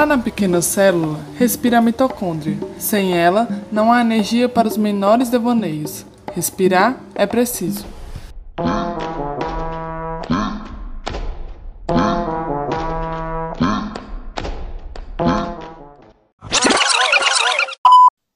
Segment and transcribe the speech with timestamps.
[0.00, 2.56] Lá na pequena célula, respira a mitocôndria.
[2.78, 6.06] Sem ela, não há energia para os menores devaneios.
[6.32, 7.84] Respirar é preciso.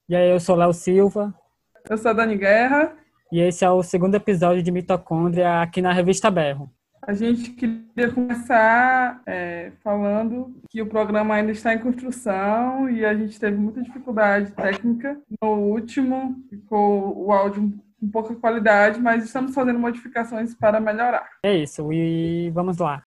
[0.07, 1.33] E aí, eu sou Léo Silva.
[1.89, 2.93] Eu sou a Dani Guerra.
[3.33, 6.69] E esse é o segundo episódio de Mitocôndria aqui na revista Berro.
[7.07, 13.15] A gente queria começar é, falando que o programa ainda está em construção e a
[13.15, 15.21] gente teve muita dificuldade técnica.
[15.43, 21.29] No último, ficou o áudio com pouca qualidade, mas estamos fazendo modificações para melhorar.
[21.43, 23.03] É isso, e vamos lá.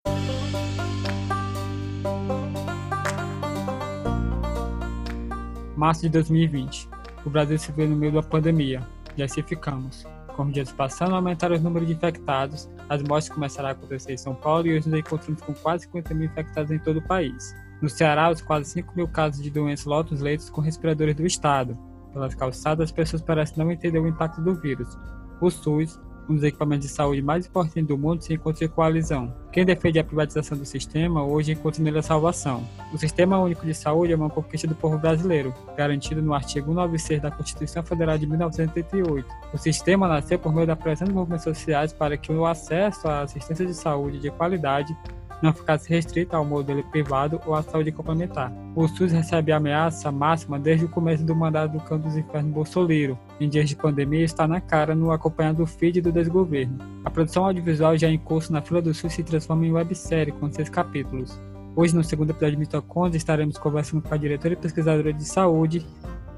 [5.76, 6.88] Março de 2020.
[7.24, 8.82] O Brasil se vê no meio da pandemia.
[9.16, 10.04] E assim ficamos.
[10.36, 14.16] Com os dias passando, aumentaram os números de infectados, as mortes começaram a acontecer em
[14.16, 17.54] São Paulo e hoje nos encontramos com quase 50 mil infectados em todo o país.
[17.80, 21.24] No Ceará, os quase 5 mil casos de doença lotam os leitos com respiradores do
[21.24, 21.78] Estado.
[22.12, 24.98] Pelas calçadas, as pessoas parecem não entender o impacto do vírus.
[25.40, 29.34] O SUS, um dos equipamentos de saúde mais importantes do mundo, se encontra em coalizão.
[29.52, 32.66] Quem defende a privatização do sistema hoje encontra nele a salvação.
[32.92, 37.22] O Sistema Único de Saúde é uma conquista do povo brasileiro, garantido no artigo 196
[37.22, 39.28] da Constituição Federal de 1988.
[39.52, 43.22] O sistema nasceu por meio da pressão dos movimentos sociais para que o acesso à
[43.22, 44.96] assistência de saúde de qualidade
[45.44, 48.50] não ficasse restrita ao modelo privado ou à saúde complementar.
[48.74, 53.18] O SUS recebe ameaça máxima desde o começo do mandato do canto dos infernos Bolsonaro.
[53.38, 56.78] Em dias de pandemia, está na cara no acompanhando o feed do desgoverno.
[57.04, 60.50] A produção audiovisual já em curso na fila do SUS se transforma em websérie com
[60.50, 61.38] seis capítulos.
[61.76, 65.86] Hoje, no segundo episódio de Mitocôndria, estaremos conversando com a diretora e pesquisadora de saúde,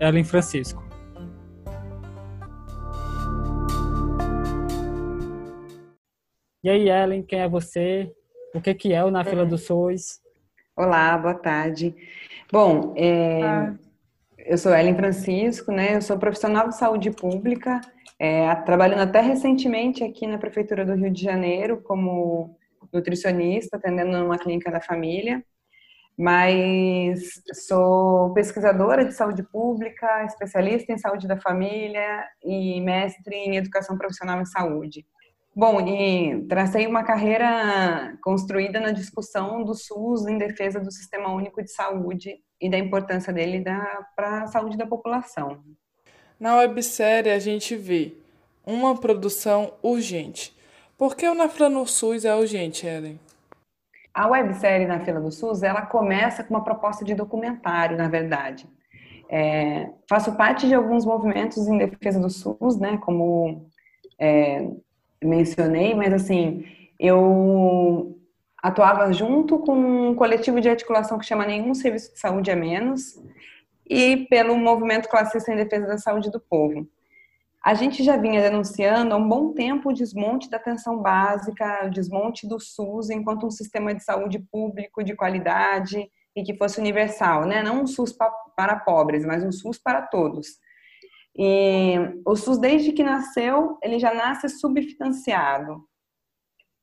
[0.01, 0.83] Ellen Francisco.
[6.65, 8.13] E aí, Ellen, quem é você?
[8.57, 10.19] O que, que é o Na Fila do SUS?
[10.75, 11.95] Olá, boa tarde.
[12.51, 13.75] Bom, é, ah.
[14.39, 15.97] eu sou Ellen Francisco, né?
[15.97, 17.83] Eu sou profissional de saúde pública,
[18.19, 22.57] é, trabalhando até recentemente aqui na Prefeitura do Rio de Janeiro como
[22.91, 25.45] nutricionista, atendendo numa clínica da família.
[26.17, 33.99] Mas sou pesquisadora de saúde pública, especialista em saúde da família e mestre em educação
[33.99, 35.05] profissional em saúde.
[35.59, 41.65] Bom, e tracei uma carreira construída na discussão do SUS em defesa do Sistema Único
[41.65, 43.65] de Saúde e da importância dele
[44.15, 45.63] para a saúde da população.
[46.39, 48.13] Na websérie a gente vê
[48.67, 50.55] uma produção urgente.
[50.99, 53.19] Por que o Na Fila no SUS é urgente, Ellen?
[54.13, 58.69] A websérie Na Fila do SUS, ela começa com uma proposta de documentário, na verdade.
[59.31, 63.71] É, faço parte de alguns movimentos em defesa do SUS, né, como
[64.21, 64.69] é,
[65.23, 66.65] mencionei, mas assim,
[66.99, 68.19] eu
[68.63, 73.21] atuava junto com um coletivo de articulação que chama Nenhum Serviço de Saúde a Menos
[73.89, 76.87] e pelo movimento classista em defesa da saúde do povo.
[77.65, 81.91] A gente já vinha denunciando há um bom tempo o desmonte da atenção básica, o
[81.91, 87.45] desmonte do SUS enquanto um sistema de saúde público de qualidade e que fosse universal,
[87.45, 87.63] né?
[87.63, 88.17] Não um SUS
[88.57, 90.59] para pobres, mas um SUS para todos.
[91.39, 95.85] E o SUS, desde que nasceu, ele já nasce subfinanciado.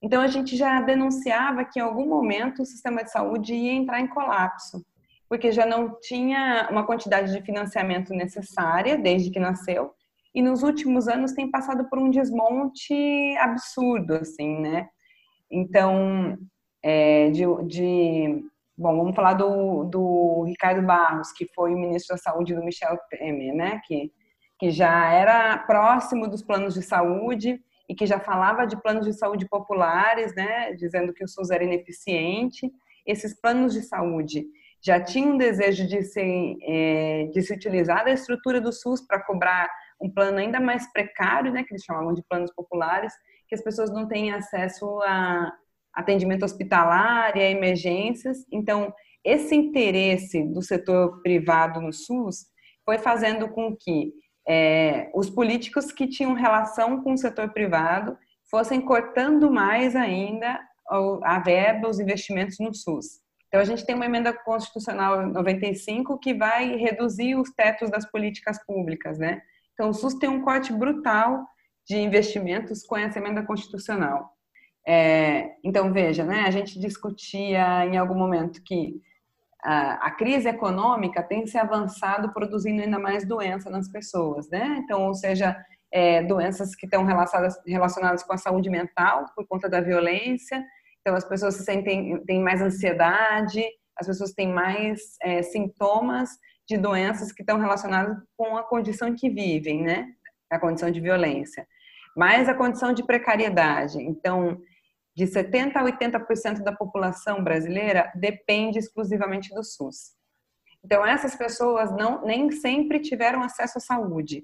[0.01, 3.99] Então, a gente já denunciava que em algum momento o sistema de saúde ia entrar
[3.99, 4.85] em colapso,
[5.27, 9.91] porque já não tinha uma quantidade de financiamento necessária desde que nasceu,
[10.35, 14.89] e nos últimos anos tem passado por um desmonte absurdo, assim, né?
[15.49, 16.37] Então,
[16.83, 18.43] é, de, de,
[18.75, 22.97] Bom, vamos falar do, do Ricardo Barros, que foi o ministro da Saúde do Michel
[23.09, 23.79] Temer, né?
[23.85, 24.11] Que
[24.63, 29.11] que já era próximo dos planos de saúde e que já falava de planos de
[29.11, 32.71] saúde populares, né, dizendo que o SUS era ineficiente.
[33.05, 34.45] Esses planos de saúde
[34.81, 39.21] já tinham um desejo de se, é, de se utilizar da estrutura do SUS para
[39.21, 39.69] cobrar
[40.01, 43.11] um plano ainda mais precário, né, que eles chamavam de planos populares,
[43.49, 45.51] que as pessoas não têm acesso a
[45.93, 48.45] atendimento hospitalar e a emergências.
[48.49, 48.93] Então,
[49.25, 52.45] esse interesse do setor privado no SUS
[52.85, 58.17] foi fazendo com que é, os políticos que tinham relação com o setor privado
[58.49, 60.59] fossem cortando mais ainda
[61.23, 63.21] a verba, os investimentos no SUS.
[63.47, 68.63] Então, a gente tem uma emenda constitucional 95 que vai reduzir os tetos das políticas
[68.65, 69.41] públicas, né?
[69.73, 71.45] Então, o SUS tem um corte brutal
[71.87, 74.31] de investimentos com essa emenda constitucional.
[74.87, 76.41] É, então, veja, né?
[76.45, 79.01] A gente discutia em algum momento que
[79.63, 84.81] a, crise econômica tem se avançado produzindo ainda mais doença nas pessoas, né?
[84.83, 85.55] Então, ou seja,
[85.91, 90.63] é, doenças que estão relacionadas, relacionadas com a saúde mental por conta da violência.
[90.99, 93.63] Então, as pessoas se sentem têm mais ansiedade,
[93.97, 96.29] as pessoas têm mais é, sintomas
[96.67, 100.07] de doenças que estão relacionadas com a condição que vivem, né?
[100.51, 101.65] A condição de violência.
[102.17, 103.97] Mais a condição de precariedade.
[104.01, 104.59] Então,
[105.15, 110.13] de 70% a 80% da população brasileira depende exclusivamente do SUS.
[110.83, 114.43] Então, essas pessoas não, nem sempre tiveram acesso à saúde,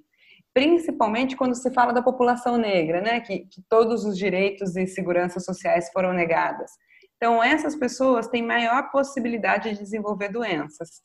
[0.54, 5.44] principalmente quando se fala da população negra, né, que, que todos os direitos e seguranças
[5.44, 6.72] sociais foram negadas.
[7.18, 11.02] Então, essas pessoas têm maior possibilidade de desenvolver doenças,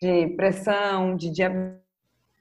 [0.00, 1.82] de pressão, de diabetes,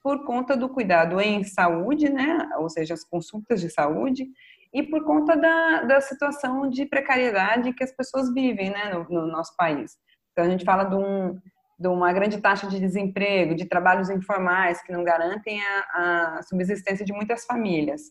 [0.04, 4.28] por conta do cuidado em saúde, né, ou seja, as consultas de saúde,
[4.74, 9.28] e por conta da, da situação de precariedade que as pessoas vivem né, no, no
[9.28, 9.96] nosso país.
[10.31, 11.40] Então, a gente fala de, um,
[11.78, 17.06] de, uma grande taxa de desemprego, de trabalhos informais que não garantem a, a subsistência
[17.06, 18.02] de muitas famílias.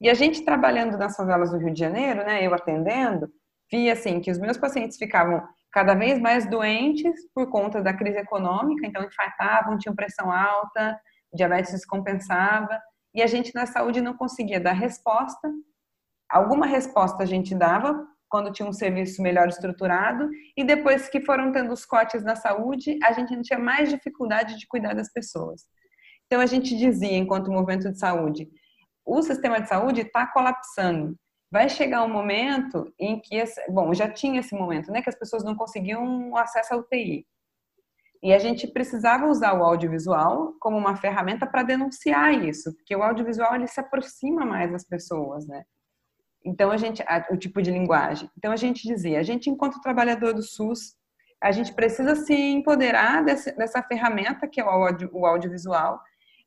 [0.00, 3.30] E a gente trabalhando nas favelas do Rio de Janeiro, né, eu atendendo,
[3.70, 5.42] via assim que os meus pacientes ficavam
[5.72, 11.00] cada vez mais doentes por conta da crise econômica, então infartavam, tinham pressão alta,
[11.32, 12.80] diabetes descompensava,
[13.14, 15.50] e a gente na saúde não conseguia dar resposta.
[16.30, 21.50] Alguma resposta a gente dava quando tinha um serviço melhor estruturado, e depois que foram
[21.50, 25.62] tendo os cortes na saúde, a gente tinha mais dificuldade de cuidar das pessoas.
[26.26, 28.48] Então a gente dizia, enquanto movimento de saúde,
[29.04, 31.16] o sistema de saúde está colapsando
[31.50, 35.42] vai chegar um momento em que, bom, já tinha esse momento, né, que as pessoas
[35.42, 37.26] não conseguiam acesso à UTI.
[38.22, 43.02] E a gente precisava usar o audiovisual como uma ferramenta para denunciar isso, porque o
[43.02, 45.64] audiovisual ele se aproxima mais das pessoas, né?
[46.44, 48.30] Então a gente, o tipo de linguagem.
[48.36, 50.94] Então a gente dizia, a gente enquanto trabalhador do SUS,
[51.42, 56.00] a gente precisa se empoderar desse, dessa ferramenta que é o, audio, o audiovisual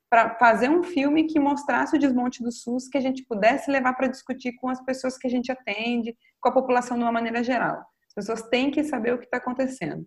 [0.10, 3.94] para fazer um filme que mostrasse o desmonte do SUS, que a gente pudesse levar
[3.94, 7.44] para discutir com as pessoas que a gente atende, com a população de uma maneira
[7.44, 7.84] geral.
[8.08, 10.06] As pessoas têm que saber o que está acontecendo.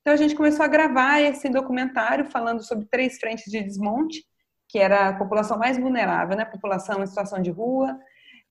[0.00, 4.24] Então a gente começou a gravar esse documentário falando sobre três frentes de desmonte,
[4.68, 6.44] que era a população mais vulnerável, né?
[6.44, 7.98] População em situação de rua,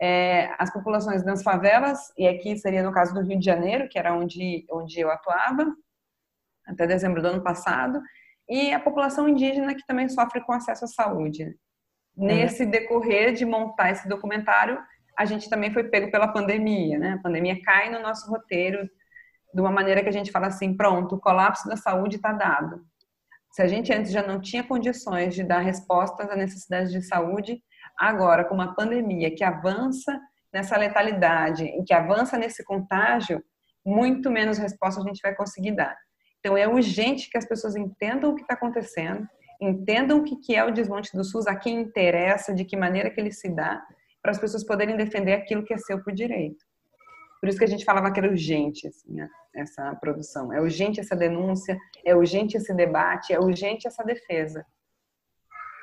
[0.02, 4.00] é, as populações nas favelas, e aqui seria no caso do Rio de Janeiro, que
[4.00, 5.72] era onde, onde eu atuava,
[6.68, 8.02] até dezembro do ano passado,
[8.50, 11.44] e a população indígena que também sofre com acesso à saúde.
[11.44, 11.54] É.
[12.18, 14.80] Nesse decorrer de montar esse documentário,
[15.18, 17.14] a gente também foi pego pela pandemia, né?
[17.14, 18.90] A pandemia cai no nosso roteiro
[19.54, 22.84] de uma maneira que a gente fala assim, pronto, o colapso da saúde está dado.
[23.52, 27.62] Se a gente antes já não tinha condições de dar respostas às necessidades de saúde,
[28.02, 30.20] agora com uma pandemia que avança
[30.52, 33.44] nessa letalidade e que avança nesse contágio,
[33.86, 35.96] muito menos resposta a gente vai conseguir dar.
[36.40, 39.28] Então, é urgente que as pessoas entendam o que está acontecendo,
[39.62, 43.22] entendam o que é o desmonte do SUS, a quem interessa, de que maneira que
[43.22, 43.80] ele se dá,
[44.22, 46.66] para as pessoas poderem defender aquilo que é seu por direito.
[47.40, 49.18] Por isso que a gente falava que era urgente assim,
[49.56, 50.52] essa produção.
[50.52, 54.66] É urgente essa denúncia, é urgente esse debate, é urgente essa defesa.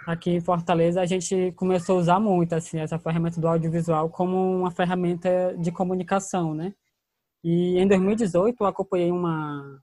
[0.08, 4.58] Aqui em Fortaleza a gente começou a usar muito assim essa ferramenta do audiovisual como
[4.60, 6.72] uma ferramenta de comunicação, né?
[7.44, 9.78] E em 2018 eu acompanhei uma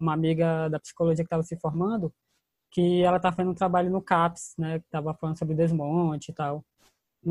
[0.00, 2.10] uma amiga da psicologia que estava se formando,
[2.70, 6.34] que ela está fazendo um trabalho no CAPS, né, que estava falando sobre desmonte e
[6.34, 6.64] tal.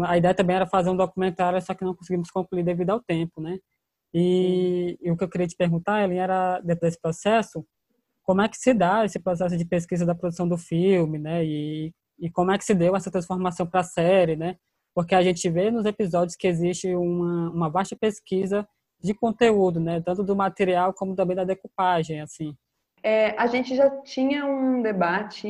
[0.03, 3.41] A ideia também era fazer um documentário, só que não conseguimos concluir devido ao tempo,
[3.41, 3.57] né?
[4.13, 7.65] E, e o que eu queria te perguntar, Ellen, era dentro desse processo,
[8.23, 11.43] como é que se dá esse processo de pesquisa da produção do filme, né?
[11.45, 14.55] E, e como é que se deu essa transformação para a série, né?
[14.93, 18.67] Porque a gente vê nos episódios que existe uma, uma vasta pesquisa
[19.01, 20.01] de conteúdo, né?
[20.01, 22.55] Tanto do material como também da decupagem, assim.
[23.03, 25.47] É, a gente já tinha um debate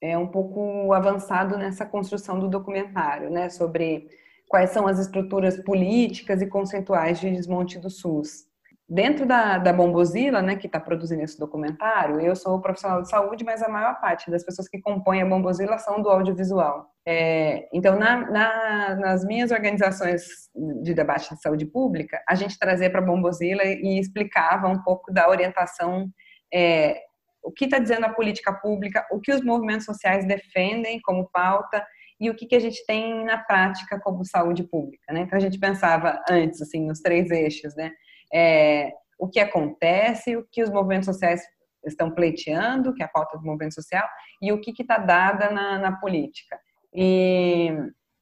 [0.00, 3.50] é, um pouco avançado nessa construção do documentário, né?
[3.50, 4.08] Sobre
[4.48, 8.46] quais são as estruturas políticas e conceituais de desmonte do SUS.
[8.94, 13.42] Dentro da, da Bombozila, né, que está produzindo esse documentário, eu sou profissional de saúde,
[13.42, 16.90] mas a maior parte das pessoas que compõem a Bombozila são do audiovisual.
[17.08, 20.50] É, então, na, na, nas minhas organizações
[20.82, 25.10] de debate de saúde pública, a gente trazia para a Bombozila e explicava um pouco
[25.10, 26.10] da orientação,
[26.52, 27.00] é,
[27.42, 31.82] o que está dizendo a política pública, o que os movimentos sociais defendem como pauta
[32.20, 35.14] e o que, que a gente tem na prática como saúde pública.
[35.14, 35.20] Né?
[35.20, 37.90] Então, a gente pensava antes, assim, nos três eixos, né?
[38.32, 41.42] É, o que acontece, o que os movimentos sociais
[41.84, 44.08] estão pleiteando, que é a pauta do movimento social,
[44.40, 46.58] e o que está dada na, na, política.
[46.94, 47.70] E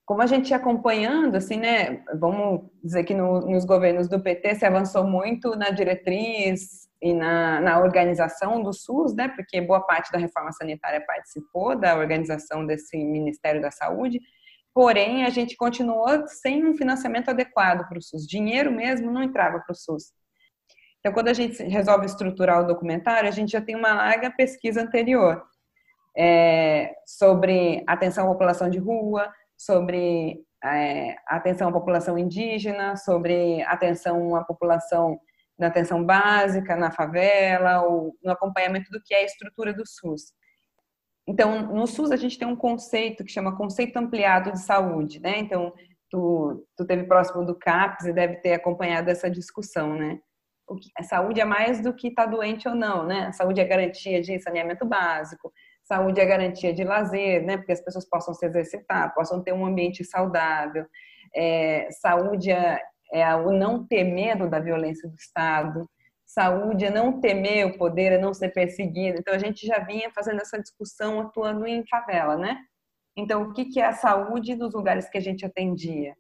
[0.07, 4.67] como a gente acompanhando, assim, né, vamos dizer que no, nos governos do PT se
[4.67, 10.19] avançou muito na diretriz e na, na, organização do SUS, né, porque boa parte da
[10.19, 14.21] reforma sanitária participou da organização desse Ministério da Saúde,
[14.75, 18.27] Porém, a gente continuou sem um financiamento adequado para o SUS.
[18.27, 20.13] Dinheiro mesmo não entrava para o SUS.
[21.01, 24.83] Então, quando a gente resolve estruturar o documentário, a gente já tem uma larga pesquisa
[24.83, 25.43] anterior
[26.17, 34.37] é, sobre atenção à população de rua, sobre é, atenção à população indígena, sobre atenção
[34.37, 35.19] à população
[35.59, 40.33] na atenção básica, na favela, ou no acompanhamento do que é a estrutura do SUS.
[41.29, 45.39] Então, no SUS a gente tem um conceito que chama conceito ampliado de saúde, né?
[45.39, 45.73] Então,
[46.11, 50.19] tu, tu teve próximo do CAPS e deve ter acompanhado essa discussão, né?
[50.69, 53.27] O que, a saúde é mais do que estar tá doente ou não, né?
[53.27, 55.53] A saúde é garantia de saneamento básico,
[55.85, 57.57] saúde é garantia de lazer, né?
[57.57, 60.87] Porque as pessoas possam se exercitar, possam ter um ambiente saudável.
[61.35, 62.81] É, saúde é,
[63.13, 65.89] é o não ter medo da violência do Estado.
[66.33, 69.19] Saúde é não temer o poder, é não ser perseguido.
[69.19, 72.57] Então, a gente já vinha fazendo essa discussão atuando em favela, né?
[73.17, 76.15] Então, o que é a saúde dos lugares que a gente atendia?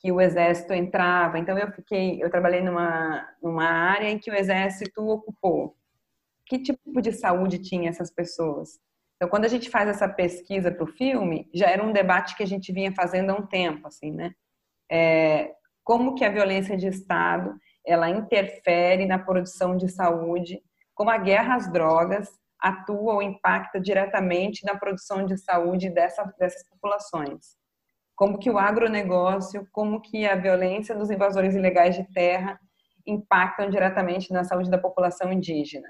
[0.00, 1.38] Que o exército entrava.
[1.38, 5.76] Então, eu fiquei, eu trabalhei numa, numa área em que o exército ocupou.
[6.44, 8.80] Que tipo de saúde tinha essas pessoas?
[9.14, 12.42] Então, quando a gente faz essa pesquisa para o filme, já era um debate que
[12.42, 14.32] a gente vinha fazendo há um tempo, assim, né?
[14.90, 15.54] É,
[15.84, 20.62] como que a violência de Estado ela interfere na produção de saúde,
[20.94, 22.28] como a guerra às drogas
[22.60, 27.56] atua ou impacta diretamente na produção de saúde dessa, dessas populações.
[28.14, 32.58] Como que o agronegócio, como que a violência dos invasores ilegais de terra
[33.04, 35.88] impactam diretamente na saúde da população indígena.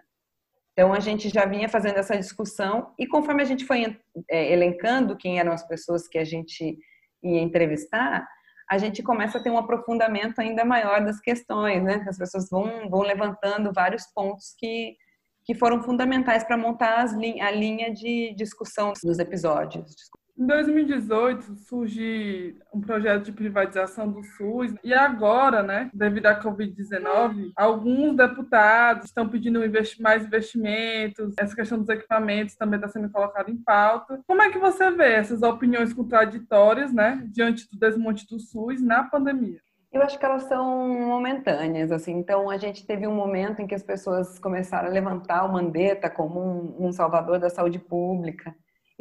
[0.72, 3.98] Então, a gente já vinha fazendo essa discussão e conforme a gente foi
[4.30, 6.78] é, elencando quem eram as pessoas que a gente
[7.22, 8.26] ia entrevistar,
[8.70, 12.04] a gente começa a ter um aprofundamento ainda maior das questões, né?
[12.08, 14.96] As pessoas vão, vão levantando vários pontos que,
[15.44, 19.94] que foram fundamentais para montar a linha de discussão dos episódios.
[20.42, 27.52] Em 2018 surge um projeto de privatização do SUS e agora, né, devido à Covid-19,
[27.54, 29.60] alguns deputados estão pedindo
[30.00, 34.20] mais investimentos, essa questão dos equipamentos também está sendo colocada em pauta.
[34.26, 39.04] Como é que você vê essas opiniões contraditórias, né, diante do desmonte do SUS na
[39.04, 39.60] pandemia?
[39.92, 42.14] Eu acho que elas são momentâneas, assim.
[42.14, 46.10] Então, a gente teve um momento em que as pessoas começaram a levantar o Mandetta
[46.10, 48.52] como um, um salvador da saúde pública.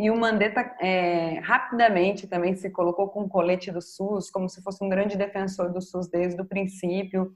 [0.01, 4.59] E o Mandetta é, rapidamente também se colocou com o colete do SUS, como se
[4.63, 7.31] fosse um grande defensor do SUS desde o princípio.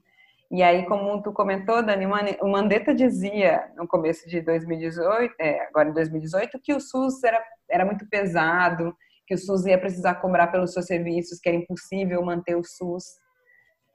[0.50, 2.06] E aí, como tu comentou, Dani,
[2.40, 7.40] o Mandetta dizia no começo de 2018, é, agora em 2018, que o SUS era,
[7.70, 8.96] era muito pesado,
[9.28, 13.04] que o SUS ia precisar cobrar pelos seus serviços, que era impossível manter o SUS.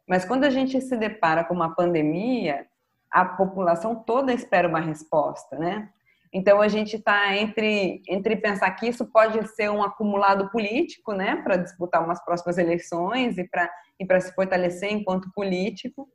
[0.07, 2.65] Mas quando a gente se depara com uma pandemia,
[3.11, 5.89] a população toda espera uma resposta, né?
[6.33, 11.35] Então a gente está entre, entre pensar que isso pode ser um acumulado político, né,
[11.43, 13.69] para disputar umas próximas eleições e para
[13.99, 16.09] e se fortalecer enquanto político,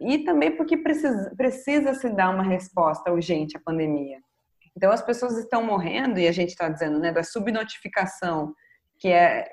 [0.00, 4.18] e também porque precisa, precisa se dar uma resposta urgente à pandemia.
[4.76, 8.54] Então as pessoas estão morrendo e a gente está dizendo, né, da subnotificação
[8.98, 9.46] que é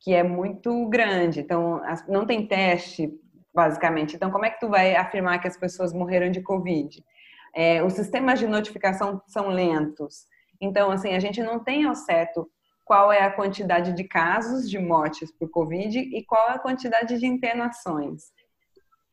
[0.00, 1.40] que é muito grande.
[1.40, 3.12] Então não tem teste
[3.54, 4.16] basicamente.
[4.16, 7.04] Então como é que tu vai afirmar que as pessoas morreram de covid?
[7.54, 10.26] É, os sistemas de notificação são lentos.
[10.60, 12.48] Então, assim, a gente não tem ao certo
[12.84, 17.18] qual é a quantidade de casos de mortes por Covid e qual é a quantidade
[17.18, 18.24] de internações.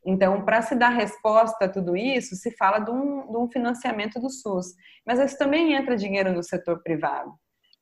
[0.06, 4.20] Então, para se dar resposta a tudo isso, se fala de um, de um financiamento
[4.20, 4.74] do SUS.
[5.06, 7.32] Mas isso também entra dinheiro no setor privado.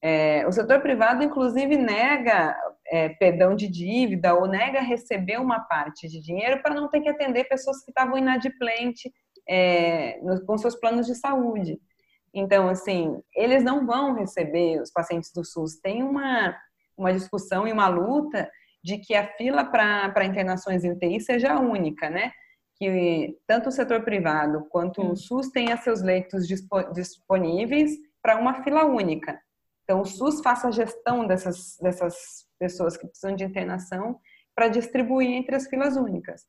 [0.02, 2.56] É, o setor privado, inclusive, nega
[2.88, 7.10] é, perdão de dívida ou nega receber uma parte de dinheiro para não ter que
[7.10, 9.12] atender pessoas que estavam inadimplentes
[9.48, 11.80] é, no, com seus planos de saúde.
[12.34, 15.80] Então, assim, eles não vão receber os pacientes do SUS.
[15.80, 16.56] Tem uma,
[16.98, 18.50] uma discussão e uma luta
[18.84, 22.32] de que a fila para internações em UTI seja única, né?
[22.76, 26.46] Que tanto o setor privado quanto o SUS tenha seus leitos
[26.94, 29.40] disponíveis para uma fila única.
[29.84, 34.20] Então, o SUS faça a gestão dessas, dessas pessoas que precisam de internação
[34.54, 36.46] para distribuir entre as filas únicas.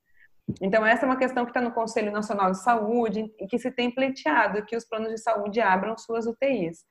[0.61, 3.71] Então, essa é uma questão que está no Conselho Nacional de Saúde e que se
[3.71, 6.85] tem pleiteado que os planos de saúde abram suas UTIs.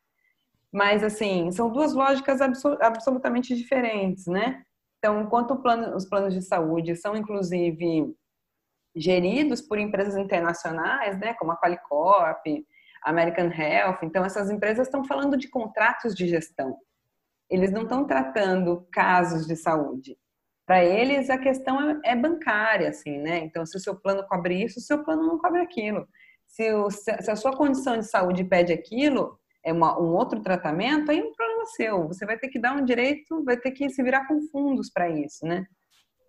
[0.72, 4.64] Mas, assim, são duas lógicas absolutamente diferentes, né?
[5.00, 8.14] Então, enquanto plano, os planos de saúde são, inclusive,
[8.96, 12.46] geridos por empresas internacionais, né, como a Qualicorp,
[13.04, 16.76] American Health, então essas empresas estão falando de contratos de gestão.
[17.50, 20.18] Eles não estão tratando casos de saúde.
[20.68, 23.38] Para eles, a questão é, é, bancária, assim, né?
[23.40, 26.06] Então, se o seu plano cobre isso, o seu plano não cobre aquilo.
[26.46, 31.10] Se, o, se a sua condição de saúde pede aquilo, é uma, um outro tratamento,
[31.10, 32.08] aí é um problema seu.
[32.10, 35.10] Você vai ter que dar um direito, vai ter que se virar com fundos para
[35.10, 35.66] isso, né?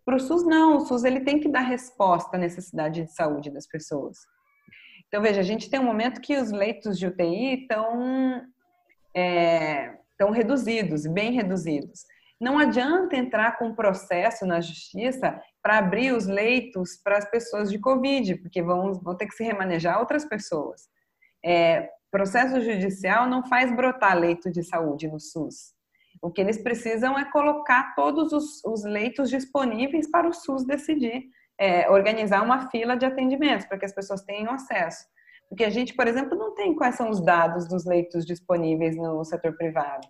[0.05, 0.77] Para o SUS, não.
[0.77, 4.19] O SUS ele tem que dar resposta à necessidade de saúde das pessoas.
[5.09, 8.47] Então, veja, a gente tem um momento que os leitos de UTI estão
[9.13, 12.05] é, tão reduzidos, bem reduzidos.
[12.41, 17.71] Não adianta entrar com um processo na justiça para abrir os leitos para as pessoas
[17.71, 20.89] de Covid, porque vão, vão ter que se remanejar outras pessoas.
[21.45, 25.75] É, processo judicial não faz brotar leito de saúde no SUS.
[26.23, 31.25] O que eles precisam é colocar todos os, os leitos disponíveis para o SUS decidir,
[31.59, 35.07] é, organizar uma fila de atendimentos para que as pessoas tenham acesso.
[35.49, 39.25] Porque a gente, por exemplo, não tem quais são os dados dos leitos disponíveis no
[39.25, 40.07] setor privado.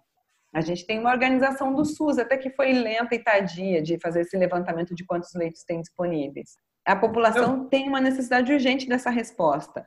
[0.58, 4.22] A gente tem uma organização do SUS, até que foi lenta e tardia de fazer
[4.22, 6.56] esse levantamento de quantos leitos tem disponíveis.
[6.84, 7.64] A população Eu...
[7.66, 9.86] tem uma necessidade urgente dessa resposta.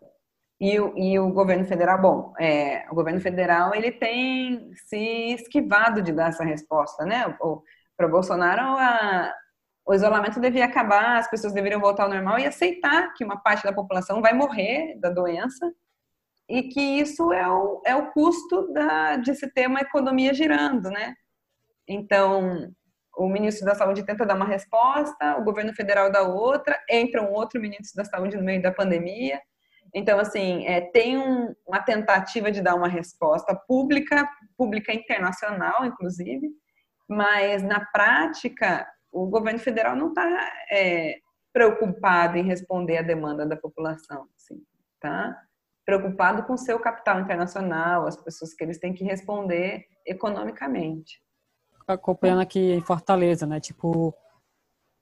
[0.61, 6.01] E o, e o governo federal, bom, é, o governo federal ele tem se esquivado
[6.01, 7.35] de dar essa resposta, né?
[7.97, 9.33] Para o Bolsonaro, a,
[9.85, 13.65] o isolamento devia acabar, as pessoas deveriam voltar ao normal e aceitar que uma parte
[13.65, 15.69] da população vai morrer da doença
[16.51, 20.89] e que isso é o, é o custo da, de se ter uma economia girando,
[20.89, 21.15] né?
[21.87, 22.69] Então,
[23.17, 27.31] o ministro da Saúde tenta dar uma resposta, o governo federal dá outra, entra um
[27.31, 29.39] outro ministro da Saúde no meio da pandemia.
[29.95, 36.49] Então, assim, é, tem um, uma tentativa de dar uma resposta pública, pública internacional, inclusive,
[37.07, 41.17] mas na prática o governo federal não está é,
[41.53, 44.61] preocupado em responder à demanda da população, assim,
[44.99, 45.33] tá?
[45.91, 51.21] Preocupado com seu capital internacional, as pessoas que eles têm que responder economicamente.
[51.85, 53.59] Acompanhando aqui em Fortaleza, né?
[53.59, 54.15] Tipo,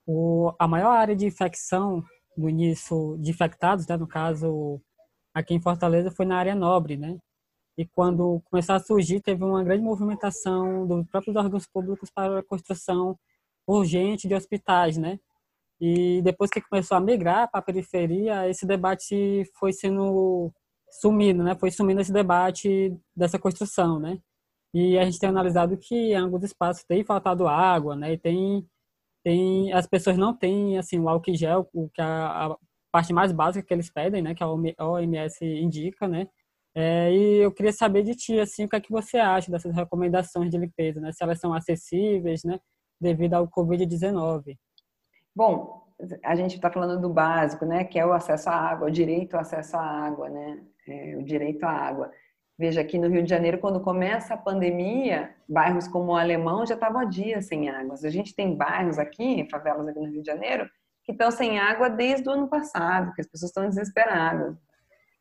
[0.04, 2.02] o, a maior área de infecção
[2.36, 3.96] no início de infectados, né?
[3.96, 4.80] No caso,
[5.32, 7.18] aqui em Fortaleza foi na área nobre, né?
[7.78, 12.42] E quando começou a surgir, teve uma grande movimentação dos próprios órgãos públicos para a
[12.42, 13.16] construção
[13.64, 15.20] urgente de hospitais, né?
[15.80, 20.52] E depois que começou a migrar para a periferia, esse debate foi sendo
[20.90, 21.54] sumindo, né?
[21.56, 24.18] Foi sumindo esse debate dessa construção, né?
[24.74, 28.12] E a gente tem analisado que em alguns espaços tem faltado água, né?
[28.12, 28.66] E tem
[29.24, 32.56] tem as pessoas não têm assim o álcool gel, o que a, a
[32.92, 34.34] parte mais básica que eles pedem, né?
[34.34, 36.28] Que a OMS indica, né?
[36.74, 39.74] É, e eu queria saber de ti, assim, o que é que você acha dessas
[39.74, 41.12] recomendações de limpeza, né?
[41.12, 42.60] Se elas são acessíveis, né?
[43.00, 44.58] devido ao Covid-19?
[45.34, 45.86] Bom,
[46.24, 49.34] a gente está falando do básico, né, que é o acesso à água, o direito
[49.34, 52.10] ao acesso à água, né, é, o direito à água.
[52.58, 56.74] Veja, aqui no Rio de Janeiro, quando começa a pandemia, bairros como o Alemão já
[56.74, 57.94] estavam há dias sem água.
[58.04, 60.68] A gente tem bairros aqui, favelas aqui no Rio de Janeiro,
[61.02, 64.56] que estão sem água desde o ano passado, que as pessoas estão desesperadas,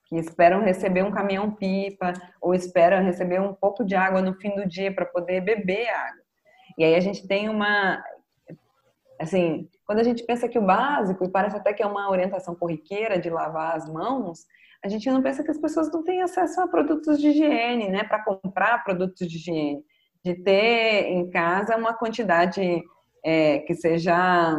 [0.05, 4.67] que esperam receber um caminhão-pipa ou esperam receber um pouco de água no fim do
[4.67, 6.23] dia para poder beber água.
[6.77, 8.03] E aí a gente tem uma.
[9.19, 12.55] Assim, quando a gente pensa que o básico, e parece até que é uma orientação
[12.55, 14.45] corriqueira de lavar as mãos,
[14.83, 18.03] a gente não pensa que as pessoas não têm acesso a produtos de higiene, né?
[18.03, 19.83] Para comprar produtos de higiene.
[20.23, 22.81] De ter em casa uma quantidade
[23.23, 24.57] é, que seja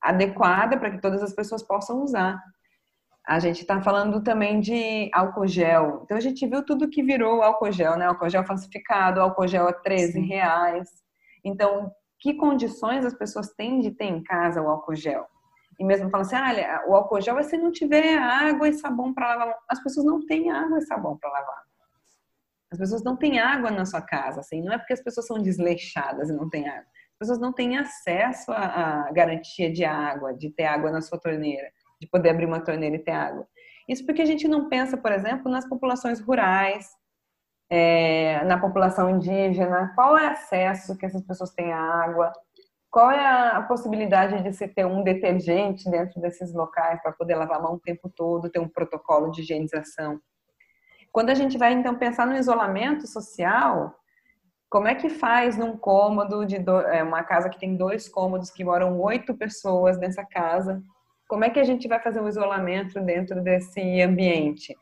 [0.00, 2.42] adequada para que todas as pessoas possam usar.
[3.26, 6.00] A gente está falando também de álcool gel.
[6.04, 8.06] Então a gente viu tudo que virou álcool gel, né?
[8.06, 10.26] Álcool gel falsificado, álcool gel a 13 Sim.
[10.26, 10.88] reais.
[11.44, 15.26] Então, que condições as pessoas têm de ter em casa o álcool gel?
[15.78, 19.12] E mesmo falando assim, ah, o álcool gel é se não tiver água e sabão
[19.12, 19.58] para lavar.
[19.68, 21.62] As pessoas não têm água e sabão para lavar.
[22.72, 24.62] As pessoas não têm água na sua casa, assim.
[24.62, 26.86] Não é porque as pessoas são desleixadas e não têm água.
[27.12, 31.18] As pessoas não têm acesso à, à garantia de água, de ter água na sua
[31.18, 33.46] torneira, de poder abrir uma torneira e ter água.
[33.88, 36.88] Isso porque a gente não pensa, por exemplo, nas populações rurais,
[37.70, 42.32] é, na população indígena, qual é o acesso que essas pessoas têm à água,
[42.92, 47.58] qual é a possibilidade de se ter um detergente dentro desses locais para poder lavar
[47.58, 50.20] a mão o tempo todo, ter um protocolo de higienização.
[51.10, 53.98] Quando a gente vai então pensar no isolamento social,
[54.68, 56.80] como é que faz num cômodo de do...
[56.80, 60.82] é, uma casa que tem dois cômodos que moram oito pessoas nessa casa?
[61.26, 64.76] Como é que a gente vai fazer um isolamento dentro desse ambiente?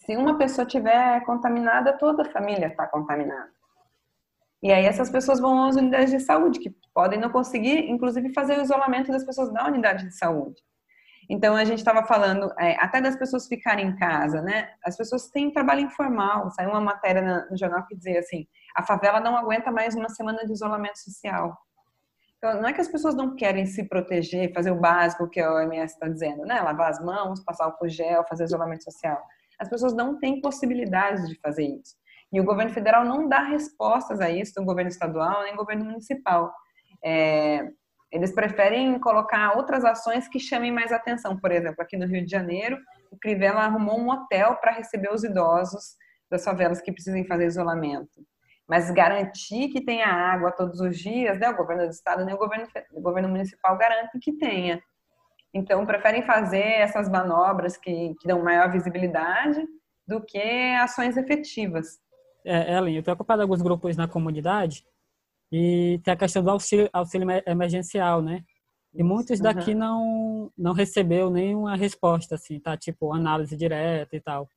[0.00, 3.59] Se uma pessoa tiver contaminada, toda a família está contaminada.
[4.62, 8.58] E aí essas pessoas vão às unidades de saúde, que podem não conseguir, inclusive, fazer
[8.58, 10.60] o isolamento das pessoas da unidade de saúde.
[11.30, 14.70] Então, a gente estava falando é, até das pessoas ficarem em casa, né?
[14.84, 16.50] As pessoas têm trabalho informal.
[16.50, 20.44] Saiu uma matéria no jornal que dizia assim, a favela não aguenta mais uma semana
[20.44, 21.56] de isolamento social.
[22.36, 25.52] Então, não é que as pessoas não querem se proteger, fazer o básico que a
[25.52, 26.60] OMS está dizendo, né?
[26.60, 29.22] Lavar as mãos, passar álcool gel, fazer isolamento social
[29.60, 31.94] as pessoas não têm possibilidades de fazer isso.
[32.32, 36.52] E o governo federal não dá respostas a isso, do governo estadual nem governo municipal.
[37.04, 37.68] É,
[38.12, 41.38] eles preferem colocar outras ações que chamem mais atenção.
[41.38, 42.78] Por exemplo, aqui no Rio de Janeiro,
[43.10, 45.96] o Crivella arrumou um hotel para receber os idosos
[46.30, 48.24] das favelas que precisem fazer isolamento.
[48.68, 51.50] Mas garantir que tenha água todos os dias, né?
[51.50, 54.80] O governo do estado nem o governo, o governo municipal garante que tenha.
[55.52, 59.66] Então, preferem fazer essas manobras que, que dão maior visibilidade
[60.06, 61.98] do que ações efetivas.
[62.44, 64.84] É, Ellen, eu tenho ocupado alguns grupos na comunidade
[65.52, 68.44] e tem a questão do auxílio, auxílio emergencial, né?
[68.94, 69.78] E muitos daqui uhum.
[69.78, 72.76] não não recebeu nenhuma resposta, assim, tá?
[72.76, 74.48] Tipo, análise direta e tal.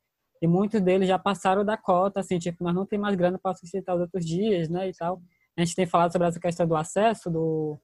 [0.41, 3.55] E muitos deles já passaram da cota, assim, tipo, nós não tem mais grana para
[3.55, 5.21] sustentar os outros dias, né, e tal.
[5.57, 7.79] A gente tem falado sobre essa questão do acesso, do,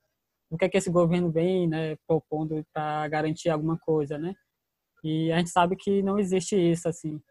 [0.51, 4.33] do que é que esse governo vem, né, propondo para garantir alguma coisa, né?
[5.03, 7.21] E a gente sabe que não existe isso, assim.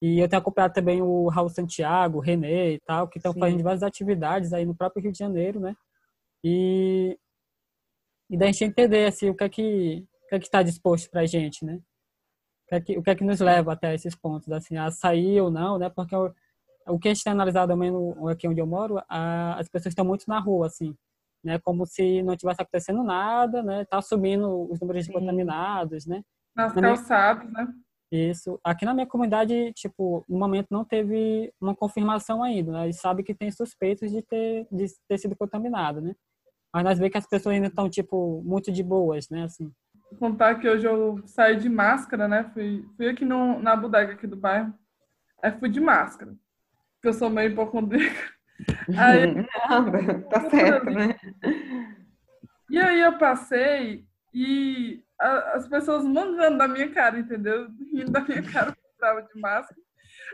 [0.00, 3.62] E eu tenho acompanhado também o Raul Santiago, o Renê e tal, que estão fazendo
[3.62, 5.74] várias atividades aí no próprio Rio de Janeiro, né?
[6.44, 7.18] E,
[8.30, 11.10] e da gente entender, assim, o que é que o que é que está disposto
[11.10, 11.80] para a gente, né?
[12.66, 14.90] O que, é que, o que é que nos leva até esses pontos, assim, a
[14.90, 15.88] sair ou não, né?
[15.88, 16.32] Porque o,
[16.86, 19.92] o que a gente tem analisado também no, aqui onde eu moro, a, as pessoas
[19.92, 20.94] estão muito na rua, assim,
[21.42, 21.58] né?
[21.58, 23.84] Como se não tivesse acontecendo nada, né?
[23.86, 26.22] Tá subindo os números de contaminados, né?
[26.54, 27.66] Nas calçadas, né?
[28.10, 28.58] Isso.
[28.64, 32.88] Aqui na minha comunidade, tipo, no momento não teve uma confirmação ainda, né?
[32.88, 36.14] E sabe que tem suspeitos de ter, de ter sido contaminado, né?
[36.72, 39.44] Mas nós vemos que as pessoas ainda estão, tipo, muito de boas, né?
[39.44, 39.70] Assim.
[40.10, 42.50] Vou contar que hoje eu saí de máscara, né?
[42.54, 44.72] Fui, fui aqui no, na bodega aqui do bairro.
[45.42, 46.34] Aí fui de máscara.
[46.94, 48.38] Porque eu sou meio hipocondríaca.
[48.98, 51.14] Aí, Não, tá certo, né?
[52.68, 57.68] E aí eu passei e a, as pessoas mangando da minha cara, entendeu?
[57.92, 59.80] Rindo da minha cara porque eu estava de máscara.